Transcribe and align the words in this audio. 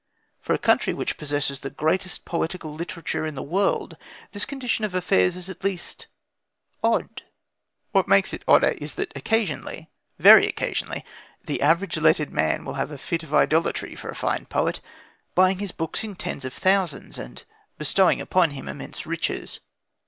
For 0.39 0.55
a 0.55 0.57
country 0.57 0.93
which 0.95 1.15
possesses 1.15 1.59
the 1.59 1.69
greatest 1.69 2.25
poetical 2.25 2.73
literature 2.73 3.23
in 3.23 3.35
the 3.35 3.43
world 3.43 3.97
this 4.31 4.45
condition 4.45 4.83
of 4.83 4.95
affairs 4.95 5.37
is 5.37 5.47
at 5.47 5.63
least 5.63 6.07
odd. 6.83 7.21
What 7.91 8.07
makes 8.07 8.33
it 8.33 8.41
odder 8.47 8.69
is 8.69 8.95
that, 8.95 9.11
occasionally, 9.15 9.91
very 10.17 10.47
occasionally, 10.47 11.05
the 11.45 11.61
average 11.61 11.97
lettered 11.97 12.31
man 12.31 12.65
will 12.65 12.73
have 12.81 12.89
a 12.89 12.97
fit 12.97 13.21
of 13.21 13.31
idolatry 13.31 13.93
for 13.93 14.09
a 14.09 14.15
fine 14.15 14.47
poet, 14.47 14.81
buying 15.35 15.59
his 15.59 15.71
books 15.71 16.03
in 16.03 16.15
tens 16.15 16.45
of 16.45 16.53
thousands, 16.55 17.19
and 17.19 17.43
bestowing 17.77 18.19
upon 18.19 18.49
him 18.49 18.67
immense 18.67 19.05
riches. 19.05 19.59